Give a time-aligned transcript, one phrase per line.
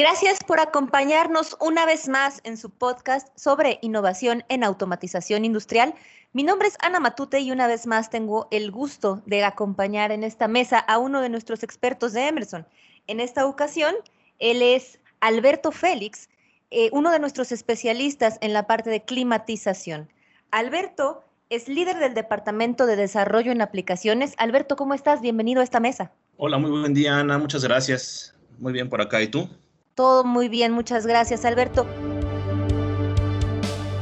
[0.00, 5.94] Gracias por acompañarnos una vez más en su podcast sobre innovación en automatización industrial.
[6.32, 10.24] Mi nombre es Ana Matute y una vez más tengo el gusto de acompañar en
[10.24, 12.66] esta mesa a uno de nuestros expertos de Emerson.
[13.08, 13.94] En esta ocasión,
[14.38, 16.30] él es Alberto Félix,
[16.70, 20.10] eh, uno de nuestros especialistas en la parte de climatización.
[20.50, 24.32] Alberto es líder del Departamento de Desarrollo en Aplicaciones.
[24.38, 25.20] Alberto, ¿cómo estás?
[25.20, 26.10] Bienvenido a esta mesa.
[26.38, 27.36] Hola, muy buen día, Ana.
[27.36, 28.34] Muchas gracias.
[28.58, 29.20] Muy bien por acá.
[29.20, 29.46] ¿Y tú?
[29.94, 31.86] Todo muy bien, muchas gracias, Alberto.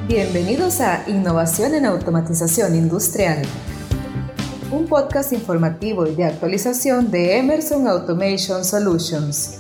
[0.06, 3.42] Bienvenidos a Innovación en Automatización Industrial,
[4.70, 9.58] un podcast informativo y de actualización de Emerson Automation Solutions.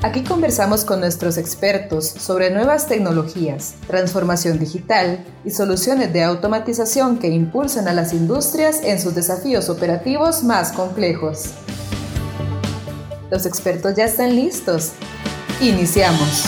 [0.00, 7.28] Aquí conversamos con nuestros expertos sobre nuevas tecnologías, transformación digital y soluciones de automatización que
[7.28, 11.54] impulsan a las industrias en sus desafíos operativos más complejos.
[13.30, 14.94] Los expertos ya están listos.
[15.60, 16.46] Iniciamos.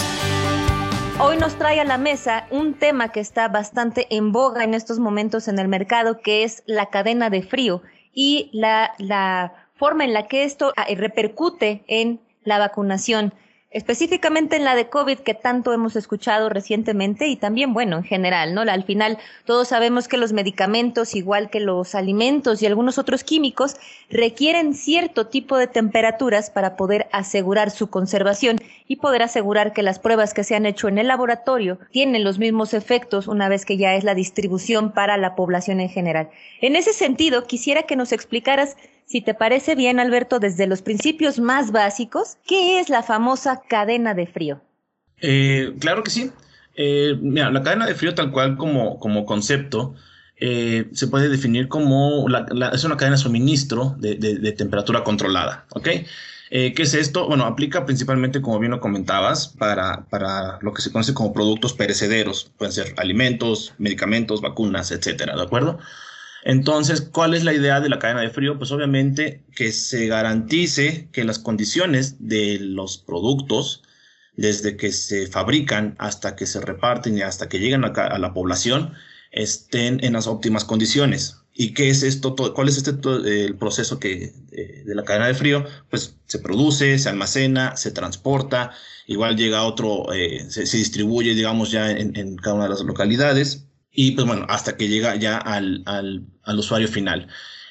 [1.21, 4.99] Hoy nos trae a la mesa un tema que está bastante en boga en estos
[4.99, 7.83] momentos en el mercado, que es la cadena de frío
[8.15, 13.35] y la, la forma en la que esto ah, repercute en la vacunación
[13.71, 18.53] específicamente en la de COVID que tanto hemos escuchado recientemente y también, bueno, en general,
[18.53, 18.63] ¿no?
[18.63, 23.77] Al final todos sabemos que los medicamentos, igual que los alimentos y algunos otros químicos,
[24.11, 30.01] requieren cierto tipo de temperaturas para poder asegurar su conservación y poder asegurar que las
[30.01, 33.77] pruebas que se han hecho en el laboratorio tienen los mismos efectos una vez que
[33.77, 36.31] ya es la distribución para la población en general.
[36.61, 38.77] En ese sentido, quisiera que nos explicaras
[39.11, 44.15] si te parece bien, Alberto, desde los principios más básicos, ¿qué es la famosa cadena
[44.15, 44.61] de frío?
[45.21, 46.31] Eh, claro que sí.
[46.77, 49.97] Eh, mira, la cadena de frío tal cual como, como concepto
[50.37, 52.29] eh, se puede definir como
[52.73, 55.89] es una cadena de suministro de, temperatura controlada, ¿ok?
[56.51, 57.27] ¿Qué es esto?
[57.27, 61.75] Bueno, aplica principalmente, como bien lo comentabas, para, para lo que se conoce como productos
[61.75, 62.51] perecederos.
[62.59, 65.79] Pueden ser alimentos, medicamentos, vacunas, etcétera, ¿de acuerdo?
[66.45, 68.59] Entonces, ¿cuál es la idea de la cadena de frío?
[68.59, 73.83] Pues obviamente que se garantice que las condiciones de los productos,
[74.37, 78.95] desde que se fabrican hasta que se reparten y hasta que llegan a, la población,
[79.33, 81.37] estén en las óptimas condiciones.
[81.53, 82.35] ¿Y qué es esto?
[82.55, 85.67] ¿Cuál es este el proceso que, de, la cadena de frío?
[85.91, 88.73] Pues se produce, se almacena, se transporta,
[89.07, 93.67] igual llega a otro, eh, se, distribuye, digamos, ya en cada una de las localidades
[93.93, 97.29] y pues bueno, hasta que llega ya al, al, al usuario final.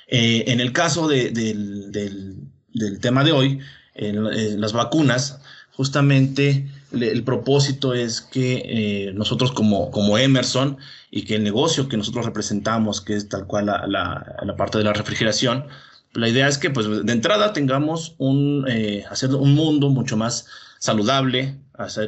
[0.07, 3.59] Eh, en el caso de, del, del, tema de hoy,
[3.96, 5.40] las vacunas,
[5.72, 10.78] justamente el, propósito es que eh, nosotros como, como Emerson
[11.12, 14.78] y que el negocio que nosotros representamos, que es tal cual la, la, la parte
[14.78, 15.66] de la refrigeración,
[16.13, 20.47] la idea es que pues de entrada tengamos un, eh, hacer un mundo mucho más
[20.79, 21.56] saludable,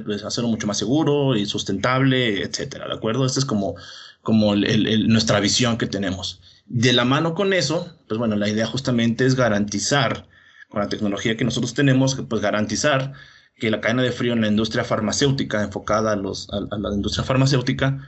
[0.05, 3.25] pues, hacerlo mucho más seguro y sustentable, etcétera, ¿de acuerdo?
[3.25, 3.75] Esta es como,
[4.21, 6.41] como nuestra visión que tenemos.
[6.65, 10.27] De la mano con eso, pues bueno, la idea justamente es garantizar,
[10.69, 13.13] con la tecnología que nosotros tenemos, pues garantizar
[13.57, 17.25] que la cadena de frío en la industria farmacéutica, enfocada a, los, a, la industria
[17.25, 18.07] farmacéutica,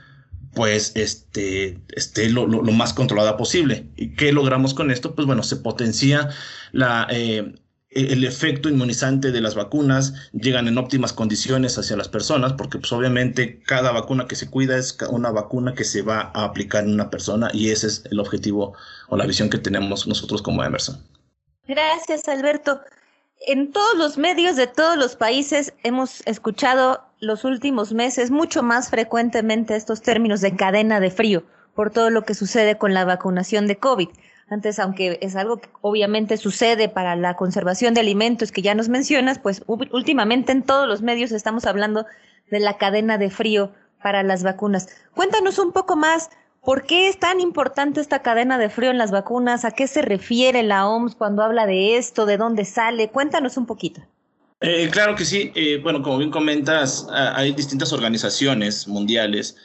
[0.54, 3.90] pues este, esté lo, lo, más controlada posible.
[3.98, 5.14] ¿Y qué logramos con esto?
[5.14, 6.30] Pues bueno, se potencia
[6.72, 7.54] la, eh,
[7.96, 12.92] el efecto inmunizante de las vacunas llegan en óptimas condiciones hacia las personas, porque pues
[12.92, 16.94] obviamente cada vacuna que se cuida es una vacuna que se va a aplicar en
[16.94, 18.74] una persona y ese es el objetivo
[19.10, 21.04] o la visión que tenemos nosotros como Emerson.
[21.68, 22.82] Gracias, Alberto.
[23.46, 28.90] En todos los medios de todos los países hemos escuchado los últimos meses mucho más
[28.90, 31.44] frecuentemente estos términos de cadena de frío
[31.76, 34.10] por todo lo que sucede con la vacunación de COVID.
[34.54, 38.88] Antes, aunque es algo que obviamente sucede para la conservación de alimentos que ya nos
[38.88, 42.06] mencionas, pues últimamente en todos los medios estamos hablando
[42.52, 43.72] de la cadena de frío
[44.04, 44.90] para las vacunas.
[45.16, 46.30] Cuéntanos un poco más,
[46.62, 49.66] ¿por qué es tan importante esta cadena de frío en las vacunas?
[49.66, 52.28] ¿A qué se refiere la OMS cuando habla de esto?
[52.28, 53.10] ¿De dónde sale?
[53.10, 54.02] Cuéntanos un poquito.
[54.62, 55.52] Eh, claro que sí.
[55.56, 59.58] Eh, bueno, como bien comentas, hay distintas organizaciones mundiales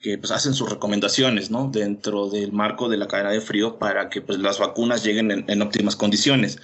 [0.00, 1.70] que pues, hacen sus recomendaciones ¿no?
[1.70, 5.62] dentro del marco de la cadena de frío para que pues, las vacunas lleguen en,
[5.62, 6.58] óptimas condiciones.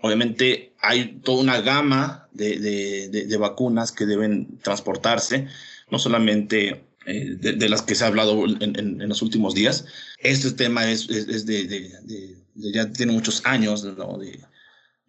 [0.00, 5.48] Obviamente hay toda una gama de, de, de, vacunas que deben transportarse,
[5.90, 9.84] no solamente eh, de, las que se ha hablado en, en, los últimos días.
[10.18, 11.90] Este tema es, es, de,
[12.54, 14.18] ya tiene muchos años ¿no?
[14.18, 14.40] de,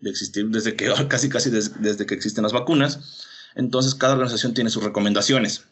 [0.10, 3.26] existir, desde que casi casi desde que existen las vacunas.
[3.56, 5.66] Entonces cada organización tiene sus recomendaciones.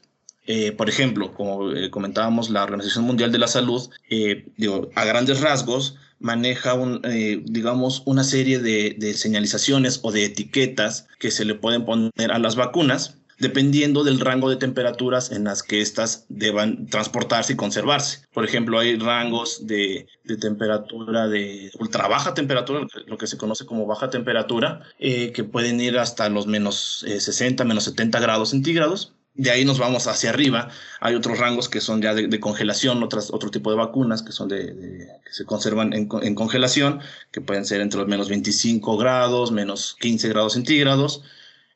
[0.47, 5.05] Eh, por ejemplo, como eh, comentábamos, la Organización Mundial de la Salud, eh, digo, a
[5.05, 11.55] grandes rasgos, maneja, eh, digamos, una serie de, señalizaciones o de etiquetas que se le
[11.55, 16.88] pueden poner a las vacunas dependiendo del rango de temperaturas en las que éstas deban
[16.88, 18.25] transportarse y conservarse.
[18.33, 20.07] Por ejemplo, hay rangos de,
[20.41, 25.79] temperatura de ultra baja temperatura, lo que se conoce como baja temperatura, eh, que pueden
[25.79, 30.69] ir hasta los menos 60, menos 70 grados centígrados de ahí nos vamos hacia arriba.
[31.00, 34.50] Hay otros rangos que son ya de, congelación, otras, otro tipo de vacunas que son
[34.50, 37.00] de, se conservan en, congelación,
[37.31, 41.22] que pueden ser entre los menos 25 grados, menos 15 grados centígrados.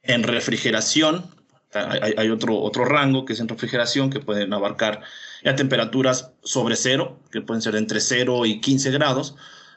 [0.01, 1.25] En refrigeración,
[1.73, 5.01] hay, otro, otro rango que es en refrigeración, que pueden abarcar
[5.43, 9.35] ya temperaturas sobre cero, que pueden ser entre 0 y 15 grados,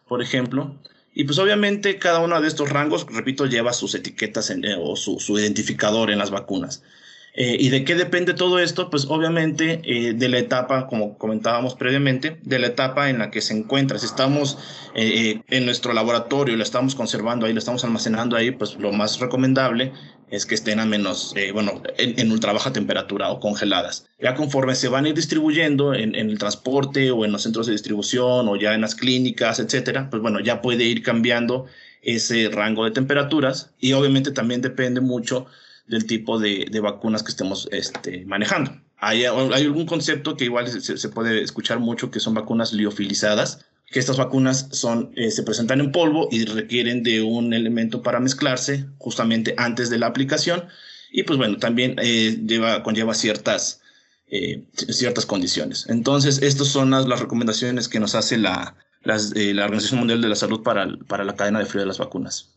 [0.09, 0.75] por ejemplo.
[1.13, 5.39] Y pues obviamente cada uno de estos rangos, repito, lleva sus etiquetas o su, su
[5.39, 6.83] identificador en las vacunas.
[7.37, 8.91] Eh, ¿Y de qué depende todo esto?
[8.91, 13.41] Pues obviamente eh, de la etapa, como comentábamos previamente, de la etapa en la que
[13.41, 13.99] se encuentra.
[13.99, 14.57] Si estamos
[14.95, 19.19] eh, en nuestro laboratorio, lo estamos conservando ahí, lo estamos almacenando ahí, pues lo más
[19.19, 19.93] recomendable
[20.31, 24.07] es que estén a menos, bueno, en, ultra baja temperatura o congeladas.
[24.21, 27.67] Ya conforme se van a ir distribuyendo en, en, el transporte o en los centros
[27.67, 31.67] de distribución o ya en las clínicas, etcétera, pues bueno, ya puede ir cambiando
[32.03, 35.47] ese rango de temperaturas y obviamente también depende mucho
[35.87, 38.81] del tipo de, vacunas que estemos este, manejando.
[38.97, 43.99] Hay, hay, algún concepto que igual se, puede escuchar mucho que son vacunas liofilizadas, que
[43.99, 48.87] estas vacunas son, eh, se presentan en polvo y requieren de un elemento para mezclarse
[48.99, 50.65] justamente antes de la aplicación
[51.13, 53.83] y pues bueno, también eh, lleva, conlleva ciertas,
[54.27, 55.87] eh, ciertas condiciones.
[55.89, 60.35] Entonces, estas son las, las recomendaciones que nos hace la, la Organización Mundial de la
[60.35, 62.55] Salud para, para la cadena de frío de las vacunas.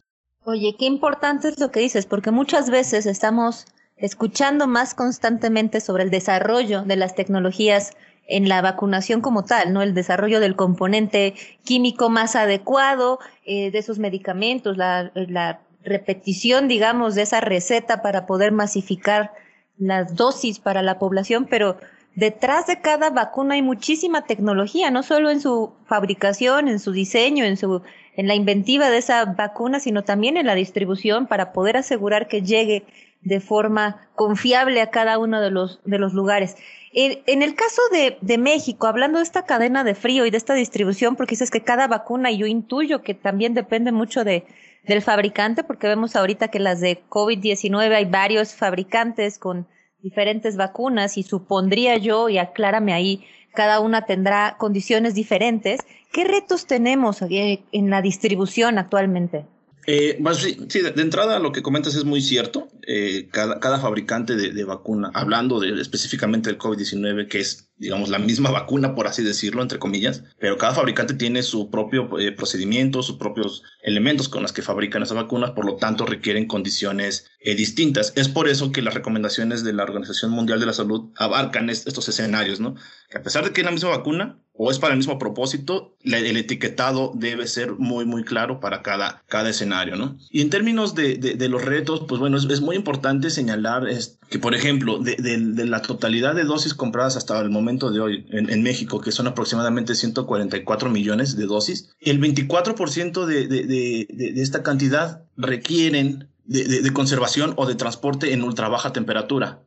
[0.50, 3.66] Oye, qué importante es lo que dices, porque muchas veces estamos
[3.98, 7.92] escuchando más constantemente sobre el desarrollo de las tecnologías
[8.30, 9.82] en la vacunación como tal, ¿no?
[9.82, 11.34] El desarrollo del componente
[11.66, 18.26] químico más adecuado eh, de esos medicamentos, la, la repetición, digamos, de esa receta para
[18.26, 19.34] poder masificar
[19.78, 21.76] las dosis para la población, pero
[22.16, 27.44] detrás de cada vacuna hay muchísima tecnología, no solo en su fabricación, en su diseño,
[27.44, 27.82] en su
[28.18, 32.42] en la inventiva de esa vacuna, sino también en la distribución para poder asegurar que
[32.42, 32.84] llegue
[33.22, 36.58] de forma confiable a cada uno de los, de los lugares.
[36.94, 40.56] En, el caso de, de, México, hablando de esta cadena de frío y de esta
[40.56, 44.46] distribución, porque dices que cada vacuna, yo intuyo que también depende mucho de,
[44.84, 49.68] del fabricante, porque vemos ahorita que las de COVID-19 hay varios fabricantes con
[50.02, 53.26] diferentes vacunas y supondría yo, y aclárame ahí,
[53.58, 55.80] cada una tendrá condiciones diferentes.
[56.12, 59.48] ¿Qué retos tenemos eh, en la distribución actualmente?
[59.88, 62.68] Eh, sí, de, entrada lo que comentas es muy cierto.
[62.86, 68.96] Eh, cada, fabricante de, vacuna, hablando específicamente del COVID-19, que es, digamos, la misma vacuna,
[68.96, 73.64] por así decirlo, entre comillas, pero cada fabricante tiene su propio eh, procedimiento, sus propios
[73.84, 78.12] elementos con los que fabrican esas vacunas, por lo tanto requieren condiciones distintas.
[78.16, 82.10] Es por eso que las recomendaciones de la Organización Mundial de la Salud abarcan estos
[82.10, 82.76] escenarios, ¿no?
[83.10, 85.96] Que a pesar de que es la misma vacuna, o es para el mismo propósito,
[86.04, 90.18] el etiquetado debe ser muy, muy claro para cada, cada escenario, ¿no?
[90.32, 94.40] Y en términos de, de, los retos, pues bueno, es, muy importante señalar es que,
[94.40, 98.50] por ejemplo, de, de, la totalidad de dosis compradas hasta el momento de hoy en,
[98.50, 105.24] en, México, que son aproximadamente 144 millones de dosis, el 24% de, de esta cantidad
[105.36, 109.64] requieren de, conservación o de transporte en ultra baja temperatura.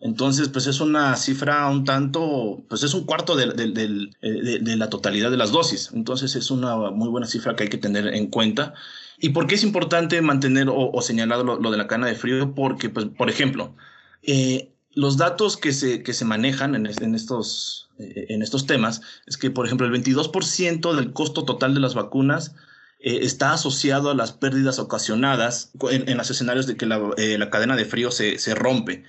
[0.00, 5.30] Entonces, pues es una cifra un tanto, pues es un cuarto de, de, la totalidad
[5.30, 5.90] de las dosis.
[5.94, 8.74] Entonces es una muy buena cifra que hay que tener en cuenta.
[9.18, 12.52] ¿Y por qué es importante mantener o, señalar lo, de la cana de frío?
[12.54, 13.76] Porque, pues, por ejemplo,
[14.22, 19.36] eh, los datos que se, que se manejan en, estos, eh, en estos temas es
[19.36, 22.54] que, por ejemplo, el 22% del costo total de las vacunas
[23.00, 27.76] eh, está asociado a las pérdidas ocasionadas en, los escenarios de que la, la cadena
[27.76, 29.04] de frío se, se rompe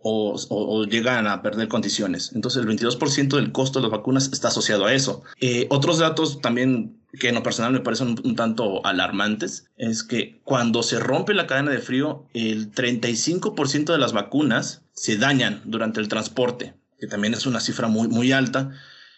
[0.00, 2.32] o, llegan a perder condiciones.
[2.34, 5.22] Entonces el 22% del costo de las vacunas está asociado a eso.
[5.40, 10.40] Eh, otros datos también que en lo personal me parecen un, tanto alarmantes es que
[10.44, 16.00] cuando se rompe la cadena de frío, el 35% de las vacunas se dañan durante
[16.00, 18.70] el transporte, que también es una cifra muy, muy alta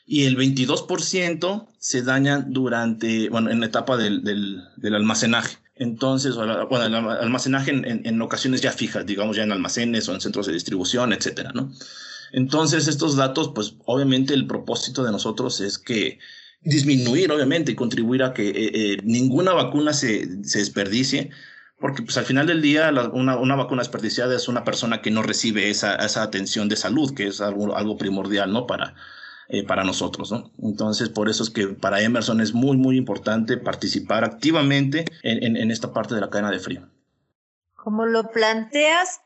[0.07, 5.59] y el 22% se dañan durante, bueno, en la etapa del, del, almacenaje.
[5.76, 10.21] Entonces, bueno, el almacenaje en, en, ocasiones ya fijas, digamos ya en almacenes o en
[10.21, 11.73] centros de distribución, etcétera, ¿no?
[12.33, 16.19] Entonces, estos datos, pues obviamente el propósito de nosotros es que
[16.62, 21.31] disminuir, obviamente, y contribuir a que eh, eh, ninguna vacuna se, se, desperdicie,
[21.79, 25.23] porque pues al final del día una, una, vacuna desperdiciada es una persona que no
[25.23, 28.67] recibe esa, esa atención de salud, que es algo, algo primordial, ¿no?
[28.67, 28.95] Para,
[29.49, 30.52] eh, para nosotros, ¿no?
[30.62, 35.71] Entonces, por eso es que para Emerson es muy, muy importante participar activamente en, en
[35.71, 36.88] esta parte de la cadena de frío.
[37.75, 39.21] Como lo planteas,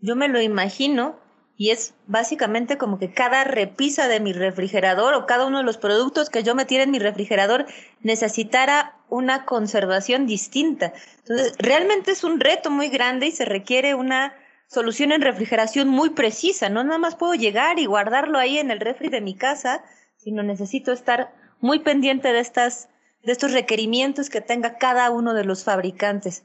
[0.00, 1.18] yo me lo imagino
[1.58, 5.78] y es básicamente como que cada repisa de mi refrigerador o cada uno de los
[5.78, 7.66] productos que yo metiera en mi refrigerador
[8.02, 10.92] necesitara una conservación distinta.
[11.18, 14.34] Entonces, realmente es un reto muy grande y se requiere una
[14.66, 16.68] solución en refrigeración muy precisa.
[16.68, 19.82] No nada más puedo llegar y guardarlo ahí en el refri de mi casa,
[20.16, 22.88] sino necesito estar muy pendiente de estas,
[23.22, 26.44] de estos requerimientos que tenga cada uno de los fabricantes.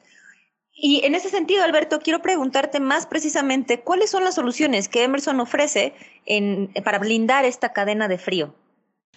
[0.84, 5.40] Y en ese sentido, Alberto, quiero preguntarte más precisamente cuáles son las soluciones que Emerson
[5.40, 5.94] ofrece
[6.26, 8.56] en, para blindar esta cadena de frío.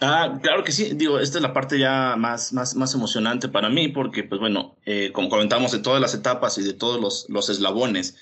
[0.00, 0.90] Ah, claro que sí.
[0.94, 4.76] Digo, esta es la parte ya más, más, más emocionante para mí, porque, pues bueno,
[4.84, 8.14] eh, como comentamos de todas las etapas y de todos los, los eslabones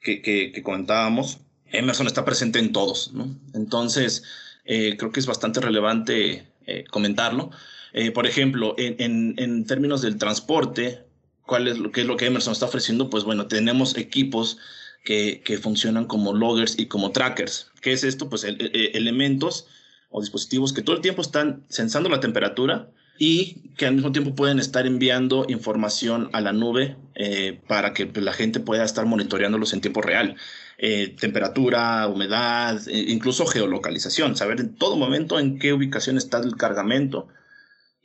[0.00, 3.34] que, comentábamos, Emerson está presente en todos, ¿no?
[3.52, 4.22] Entonces,
[4.64, 7.50] eh, creo que es bastante relevante eh, comentarlo.
[7.92, 11.05] Eh, por ejemplo, en, en, términos del transporte,
[11.46, 13.10] ¿cuál es lo, qué es lo que Emerson está ofreciendo?
[13.10, 14.58] Pues bueno, tenemos equipos
[15.04, 17.70] que, que funcionan como loggers y como trackers.
[17.80, 18.28] ¿Qué es esto?
[18.28, 19.66] Pues elementos
[20.10, 24.34] o dispositivos que todo el tiempo están sensando la temperatura y que al mismo tiempo
[24.34, 29.06] pueden estar enviando información a la nube eh, para que pues, la gente pueda estar
[29.06, 30.36] monitoreándolos en tiempo real.
[30.78, 36.56] Eh, temperatura, humedad, e incluso geolocalización, saber en todo momento en qué ubicación está el
[36.56, 37.28] cargamento.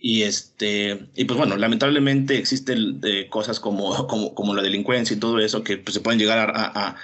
[0.03, 5.19] Y, este, y pues bueno, lamentablemente existen eh, cosas como, como, como, la delincuencia y
[5.19, 6.97] todo eso que pues, se pueden llegar a,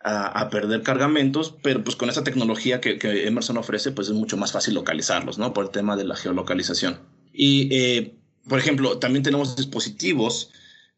[0.00, 4.14] a, a, perder cargamentos, pero pues con esa tecnología que, que Emerson ofrece, pues es
[4.14, 5.52] mucho más fácil localizarlos, ¿no?
[5.52, 7.00] Por el tema de la geolocalización.
[7.32, 8.14] Y, eh,
[8.48, 10.52] por ejemplo, también tenemos dispositivos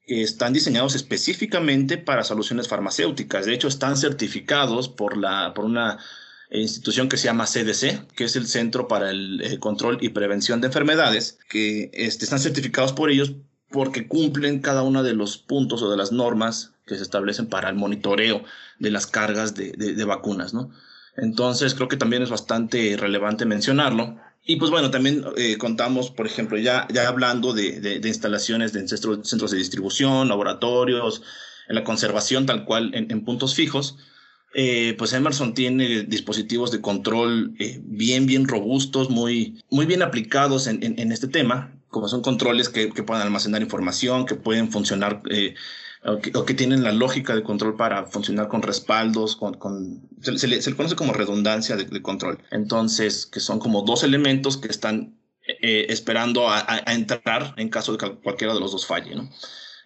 [0.07, 3.47] que están diseñados específicamente para soluciones farmacéuticas.
[3.47, 5.99] De hecho, están certificados por, la, por una
[6.50, 10.61] institución que se llama CDC, que es el Centro para el eh, Control y Prevención
[10.61, 13.35] de Enfermedades, que este, están certificados por ellos
[13.71, 17.69] porque cumplen cada uno de los puntos o de las normas que se establecen para
[17.69, 18.43] el monitoreo
[18.78, 20.71] de las cargas de, de vacunas, ¿no?
[21.19, 24.17] Entonces, creo que también es bastante relevante mencionarlo.
[24.47, 28.87] Y pues bueno, también eh, contamos, por ejemplo, ya, ya hablando de, de, instalaciones de
[28.88, 31.23] centros, centros de distribución, laboratorios,
[31.69, 33.99] en la conservación tal cual en, puntos fijos,
[34.55, 40.67] eh, pues Emerson tiene dispositivos de control eh, bien, bien robustos, muy, muy bien aplicados
[40.67, 45.23] en, este tema, como son controles que, que pueden almacenar información, que pueden funcionar
[46.05, 50.97] o que, tienen la lógica de control para funcionar con respaldos, con, se, le, conoce
[50.97, 52.38] como redundancia de, control.
[52.50, 55.19] Entonces, que son como dos elementos que están
[55.61, 59.28] eh, esperando a, a, entrar en caso de que cualquiera de los dos falle, ¿no?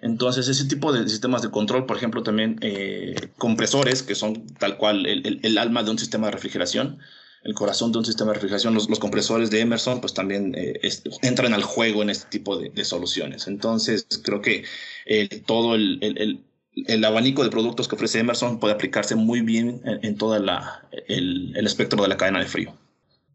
[0.03, 4.77] Entonces, ese tipo de sistemas de control, por ejemplo, también eh, compresores, que son tal
[4.77, 6.99] cual el, alma de un sistema de refrigeración,
[7.45, 10.81] el corazón de un sistema de refrigeración, los, compresores de Emerson, pues también eh,
[11.23, 13.47] entran al juego en este tipo de, soluciones.
[13.47, 14.65] Entonces, creo que
[15.07, 16.45] eh, todo el,
[17.05, 22.09] abanico de productos que ofrece Emerson puede aplicarse muy bien en, todo el espectro de
[22.09, 22.75] la cadena de frío.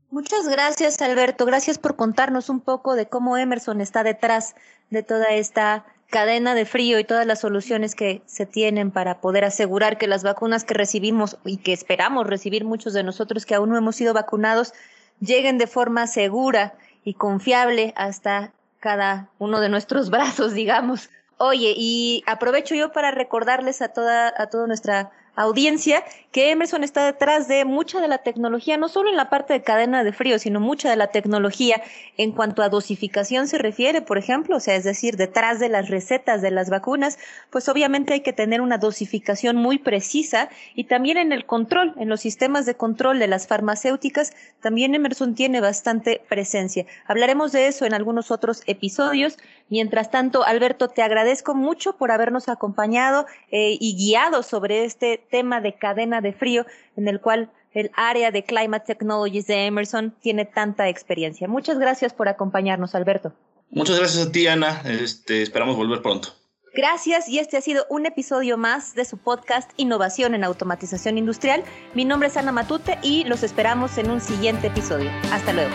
[0.10, 1.46] Muchas gracias, Alberto.
[1.46, 4.56] Gracias por contarnos un poco de cómo Emerson está detrás
[4.90, 9.44] de toda esta cadena de frío y todas las soluciones que se tienen para poder
[9.44, 13.70] asegurar que las vacunas que recibimos y que esperamos recibir muchos de nosotros que aún
[13.70, 14.74] no hemos sido vacunados
[15.20, 21.10] lleguen de forma segura y confiable hasta cada uno de nuestros brazos, digamos.
[21.38, 27.06] Oye, y aprovecho yo para recordarles a toda, a toda nuestra audiencia que Emerson está
[27.06, 30.38] detrás de mucha de la tecnología, no solo en la parte de cadena de frío,
[30.40, 31.82] sino mucha de la tecnología
[32.18, 35.90] en cuanto a dosificación se refiere, por ejemplo, o sea, es decir, detrás de las
[35.90, 37.18] recetas de las vacunas,
[37.50, 42.10] pues obviamente hay que tener una dosificación muy precisa y también en el control, en
[42.10, 46.86] los sistemas de control de las farmacéuticas, también Emerson tiene bastante presencia.
[47.06, 49.38] Hablaremos de eso en algunos otros episodios.
[49.70, 55.62] Mientras tanto, Alberto, te agradezco mucho por habernos acompañado eh, y guiado sobre este tema
[55.62, 60.46] de cadena de frío en el cual el área de Climate Technologies de Emerson tiene
[60.46, 61.48] tanta experiencia.
[61.48, 63.34] Muchas gracias por acompañarnos, Alberto.
[63.70, 64.82] Muchas gracias a ti, Ana.
[64.86, 66.30] Este, esperamos volver pronto.
[66.74, 71.64] Gracias y este ha sido un episodio más de su podcast Innovación en Automatización Industrial.
[71.96, 75.10] Mi nombre es Ana Matute y los esperamos en un siguiente episodio.
[75.32, 75.74] Hasta luego.